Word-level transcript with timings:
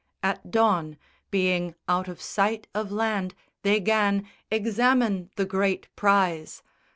At 0.23 0.49
dawn, 0.49 0.97
being 1.29 1.75
out 1.87 2.07
of 2.07 2.19
sight 2.23 2.67
of 2.73 2.91
land, 2.91 3.35
they 3.61 3.79
'gan 3.79 4.27
Examine 4.49 5.29
the 5.35 5.45
great 5.45 5.95
prize. 5.95 6.63